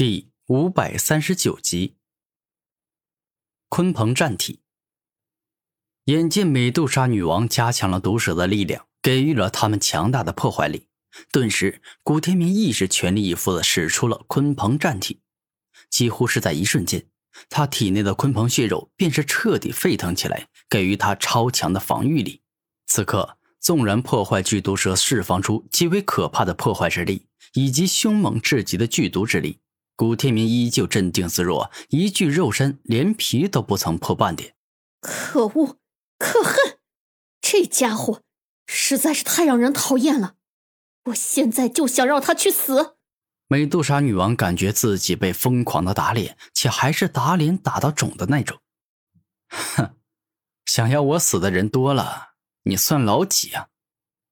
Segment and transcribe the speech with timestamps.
[0.00, 1.98] 第五百三十九集，
[3.68, 4.62] 鲲鹏战体。
[6.06, 10.88] 眼见美杜莎女王加强了毒蛇的力量，给予了他们强大的破坏力，
[11.30, 15.20] 顿时古天明亦是全力以赴的使出了鲲鹏战体。
[15.90, 17.06] 几乎是在一瞬间，
[17.50, 22.40] 他体内的鲲鹏血肉便是彻底沸腾起来，给予他超强的防御力。
[22.86, 29.60] 此刻，纵然破坏巨毒蛇释放出极为可怕的破坏之力，以及凶猛至极的剧毒之力。
[30.00, 34.54] 古天明依旧镇定自若，一具肉身连皮都不曾破半点。
[35.02, 35.76] 可恶，
[36.18, 36.78] 可恨！
[37.42, 38.22] 这家伙
[38.66, 40.36] 实在是太让人讨厌了。
[41.04, 42.96] 我现在就想让他去死。
[43.46, 48.58] 美杜莎女王感觉自己被疯狂的打脸，且还是打脸打到肿的那种。
[49.50, 49.96] 哼，
[50.64, 52.28] 想要我死的人多了，
[52.62, 53.68] 你算老几啊？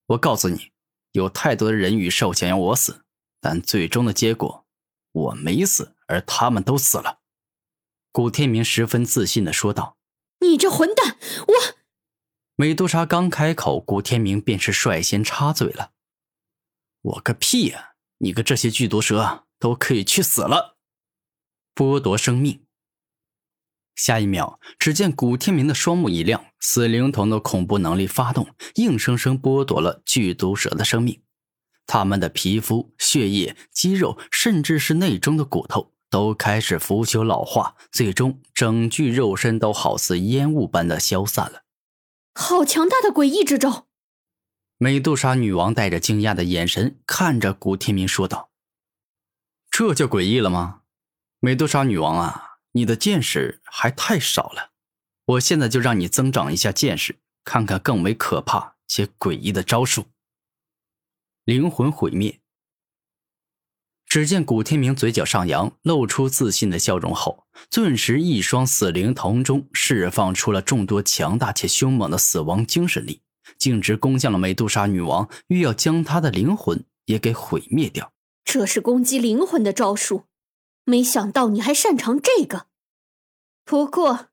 [0.07, 0.73] 我告诉你，
[1.13, 3.05] 有太多的人与兽想要我死，
[3.39, 4.65] 但最终的结果。
[5.13, 7.21] 我没死，而他们都死了。
[8.13, 9.97] 古天明十分自信的说道
[10.41, 11.55] ：“你这混蛋！”我
[12.57, 15.93] 美杜莎刚开口，古天明便是率先插嘴了
[17.03, 17.95] ：“我个屁呀！
[18.19, 20.77] 你个这些剧毒蛇都可以去死了！
[21.75, 22.65] 剥夺生命！”
[23.95, 31.21] 下一秒，只见古天明的双目一亮，死灵瞳的恐怖能力发动，硬生生剥夺了剧毒蛇的生命。
[31.89, 41.63] 他们的皮肤、血液、肌肉，甚至是内中的骨头，都开始腐朽老化，最终整具肉身都好似烟雾般的消散了。
[42.35, 43.87] 好强大的诡异之招！
[44.77, 48.51] 美杜莎女王带着惊讶的眼神看着古天明说道
[49.73, 50.83] ：“这就诡异了吗？
[51.41, 54.73] 美杜莎女王啊，你的见识还太少了。
[55.25, 60.05] 我现在就让你增长一下见识，看看更为可怕且诡异的招数。”
[61.49, 62.41] 灵魂毁灭。
[64.05, 73.23] 只见古天明嘴角上扬，露出自信的笑容后，顿时一双死灵瞳中释放出了众多强大且凶猛的死亡精神力，
[73.57, 78.13] 径直攻向了美杜莎女王，欲要将她的灵魂也给毁灭掉。
[78.45, 80.25] 这是攻击灵魂的招数，
[80.85, 82.67] 没想到你还擅长这个。
[83.65, 84.27] 不过，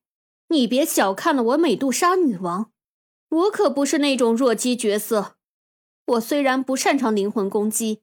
[0.50, 2.72] 你别小看了我美杜莎女王，
[3.30, 5.35] 我可不是那种弱鸡角色。
[6.06, 8.02] 我虽然不擅长灵魂攻击，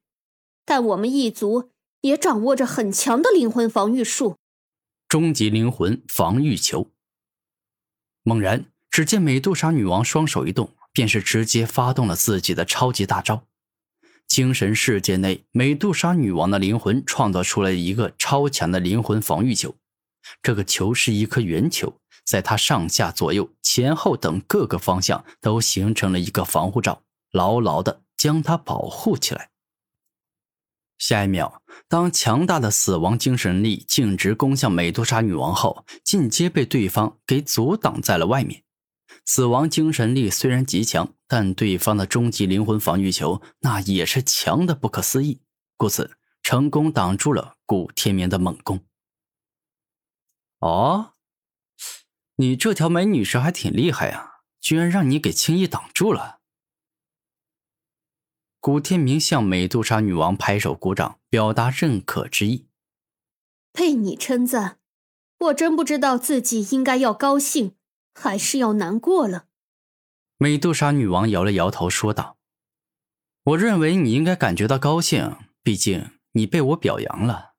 [0.64, 1.70] 但我们一族
[2.00, 4.36] 也掌握着很强的灵魂防御术。
[5.08, 6.90] 终极灵魂防御球。
[8.24, 13.44] 猛然，只见美杜莎女王双手一动，便是直接发动了自己的超级大招。
[14.26, 19.76] 精神世界内，美杜莎女王的灵魂创造出了一个超强的灵魂防御球。
[20.42, 27.02] 这个球是一颗圆球，在它上下左右、前后等各个方向都形成了一个防护罩。
[27.32, 29.50] 牢牢的将他保护起来。
[30.98, 38.62] 下一秒，当强大的死亡精神力径直攻向美杜莎女王后，进阶被对方给阻挡在了外面。
[39.24, 45.40] 死亡精神力虽然极强，但对方的终极灵魂防御球那也是强的不可思议，
[45.76, 48.80] 故此成功挡住了古天明的猛攻。
[50.60, 51.14] 哦，
[52.36, 56.41] 你这条美女蛇还挺厉害呀，居然让你给轻易挡住了。
[58.62, 62.68] 古天明向美杜莎女王拍手鼓掌，表达认可之意。
[63.72, 64.78] 被你称赞，
[65.40, 67.74] 我真不知道自己应该要高兴，
[68.14, 69.48] 还是要难过了。
[70.38, 72.38] 美杜莎女王摇了摇头，说道
[73.42, 77.54] ：“我认为你应该感觉到高兴，毕竟你被我表扬了。”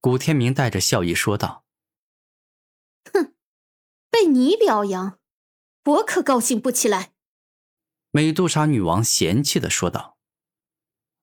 [0.00, 1.66] 古天明带着笑意说道
[3.12, 3.34] ：“哼，
[4.10, 5.18] 被你表扬，
[5.84, 7.12] 我可高兴不起来。”
[8.10, 10.16] 美杜莎女王嫌弃的说道：“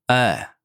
[0.06, 0.58] 哎，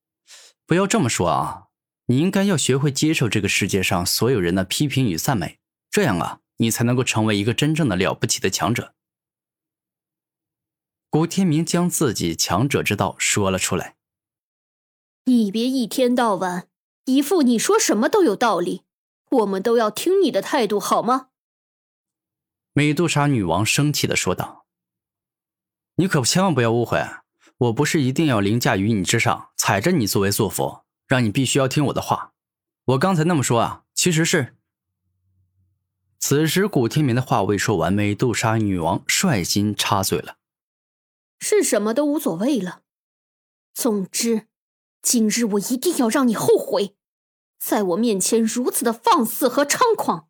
[0.66, 1.68] 不要这么说啊！
[2.06, 5.60] 你应该要学会接受这个世界上所有人的批评与赞美，
[5.90, 8.94] 这样啊，你才能够成为一个真正的了不起的强者。”
[11.08, 13.96] 古天明将自己强者之道说了出来
[15.24, 16.68] ：“你别一天到晚
[17.06, 18.82] 一副你说什么都有道理，
[19.30, 21.30] 我们都要听你的态度，好吗？”
[22.74, 24.66] 美杜莎女王生气的说道。
[26.00, 27.06] 你可千万不要误会，
[27.58, 32.32] 我不是一定要凌驾于你之上，踩着你作威作福，让你必须要听我的话。
[32.86, 34.56] 我刚才那么说啊，其实是……
[36.18, 40.36] 此时古天明的话未说完，美杜莎女王率先插嘴了
[41.38, 42.80] ：“是什么都无所谓了，
[43.74, 44.46] 总之，
[45.02, 46.96] 今日我一定要让你后悔，
[47.58, 50.28] 在我面前如此的放肆和猖狂。”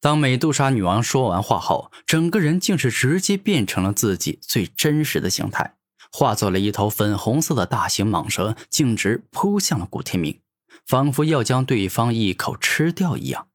[0.00, 5.76] 当美杜莎女王说完话后，整个人竟是直接变成了自己最真实的形态，
[6.10, 10.40] 化作了一头粉红色的大型蟒蛇，径直扑向了古天明，
[10.86, 13.48] 仿佛要将对方一口吃掉一样。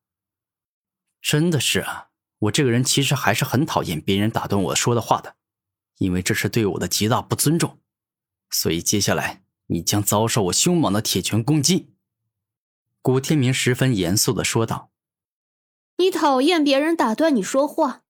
[1.19, 5.37] 真的是啊，我这个人其实还是很讨厌别人打断我说的话的，
[5.97, 7.79] 因为这是对我的极大不尊重。
[8.51, 11.95] 所以接下来你将遭受我凶猛的铁拳攻击。”
[13.01, 14.91] 古天明十分严肃的说道。
[15.97, 18.03] “你讨厌别人打断你说话，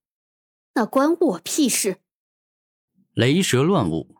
[0.74, 2.00] 那关我屁事。”
[3.14, 4.16] 雷蛇乱舞。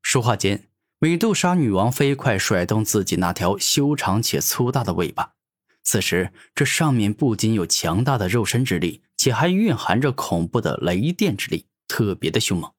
[0.00, 0.68] 说话间，
[0.98, 5.34] 美杜莎女王飞快甩动自己那条修长且粗大的尾巴。
[5.82, 12.72] 此时，这上面不仅有强大的肉身之力，且还蕴含着恐怖的雷电之力，特别的凶猛。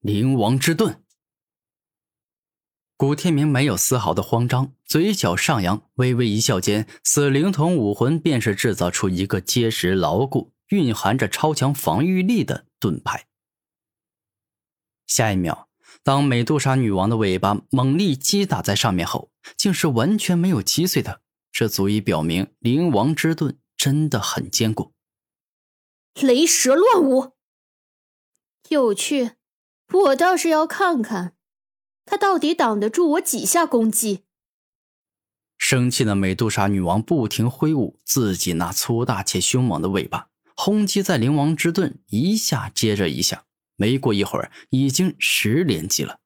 [0.00, 1.03] 灵王之盾。
[2.96, 13.26] 古天明没有丝毫的慌张，嘴角上扬，微微一笑间，死灵童武魂便是制造出一个结实牢固、蕴含着超强防御力的盾牌。
[15.08, 15.68] 下一秒，
[16.04, 21.20] 当美杜莎女王的尾巴猛力击打在上面后，竟是完全没有击碎的。
[21.50, 24.92] 这足以表明灵王之盾真的很坚固。
[26.14, 27.32] 雷蛇乱舞，
[28.68, 29.32] 有趣，
[29.92, 31.36] 我倒是要看看，
[32.04, 34.24] 他到底挡得住我几下攻击。
[35.58, 43.44] 生气的美杜莎女王不停挥舞自己那粗大且凶猛的尾巴，轰击在灵王之盾，一下接着一下，
[43.76, 46.18] 没过一会儿，已经十连击了。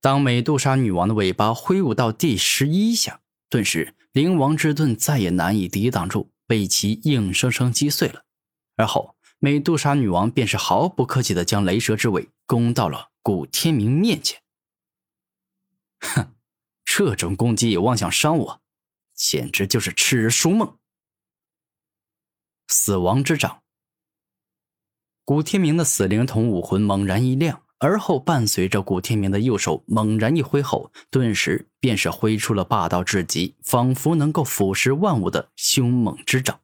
[0.00, 3.94] 当美杜莎女王的尾巴挥舞到第十一下，顿时。
[4.12, 8.24] 灵王之盾再也难以抵挡住，被其硬生生击碎了。
[8.76, 14.41] 而后，美杜莎女王便是毫不客气的将雷蛇之尾攻到了古天明面前。
[16.02, 16.34] 哼，
[16.84, 18.62] 这种攻击也妄想伤我，
[19.14, 20.76] 简直就是痴人说梦！
[22.68, 23.62] 死亡之掌，
[25.24, 27.62] 古天明的死灵童武魂猛然一亮。
[27.78, 36.60] 而后，伴随着古天明的右手猛然一挥后，顿时便是挥出了霸道至极、仿佛能够腐蚀万物的凶猛之掌。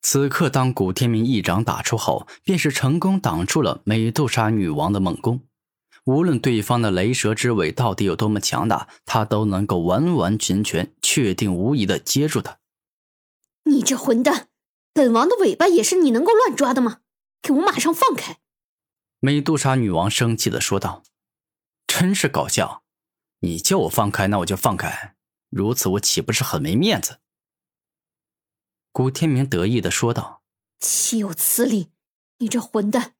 [0.00, 5.46] 此刻，当古天明一掌打出后，便是成功挡住了美杜莎女王的猛攻。
[6.04, 12.58] 无论对方的雷蛇之尾到底有多么强大，他都能够完完全全、确定无疑的接住他。
[13.64, 14.48] 你这混蛋，
[14.92, 17.00] 本王的尾巴也是你能够乱抓的吗？
[17.40, 18.38] 给我马上放开！
[19.20, 21.02] 美杜莎女王生气的说道
[21.86, 22.82] ：“真是搞笑！
[23.40, 25.16] 你叫我放开，那我就放开。
[25.48, 27.20] 如此，我岂不是很没面子？”
[28.92, 30.42] 古天明得意的说道
[30.78, 31.90] ：“岂有此理！
[32.38, 33.14] 你这混蛋，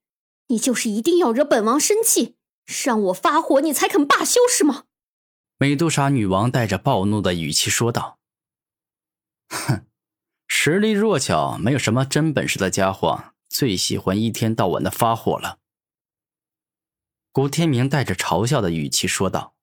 [0.48, 4.84] 你就是一定要惹本王生气，让我发火，你才肯罢休是吗？”
[5.58, 8.18] 美杜莎女王带着暴怒的语气说道
[9.48, 9.86] ：“哼，
[10.46, 15.58] 实力弱小、没有什么真本事的家伙，最喜欢一天到晚的发火了。”
[17.32, 19.54] 古天明带着嘲笑的语气说道。